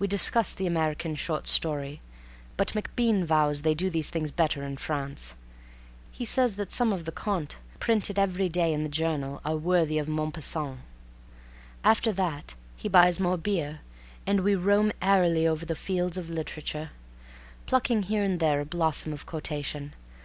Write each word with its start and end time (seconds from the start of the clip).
We 0.00 0.08
discuss 0.08 0.54
the 0.54 0.66
American 0.66 1.14
short 1.14 1.46
story, 1.46 2.00
but 2.56 2.74
MacBean 2.74 3.24
vows 3.24 3.62
they 3.62 3.74
do 3.76 3.90
these 3.90 4.10
things 4.10 4.32
better 4.32 4.64
in 4.64 4.76
France. 4.76 5.36
He 6.10 6.24
says 6.24 6.56
that 6.56 6.72
some 6.72 6.92
of 6.92 7.04
the 7.04 7.12
contes 7.12 7.54
printed 7.78 8.18
every 8.18 8.48
day 8.48 8.72
in 8.74 8.82
the 8.82 8.88
Journal 8.88 9.40
are 9.44 9.54
worthy 9.56 9.98
of 9.98 10.08
Maupassant. 10.08 10.80
After 11.84 12.10
that 12.10 12.54
he 12.76 12.88
buys 12.88 13.20
more 13.20 13.38
beer, 13.38 13.82
and 14.26 14.40
we 14.40 14.56
roam 14.56 14.90
airily 15.00 15.46
over 15.46 15.64
the 15.64 15.76
fields 15.76 16.16
of 16.16 16.28
literature, 16.28 16.90
plucking 17.66 18.02
here 18.02 18.24
and 18.24 18.40
there 18.40 18.60
a 18.60 18.64
blossom 18.64 19.12
of 19.12 19.26
quotation. 19.26 19.94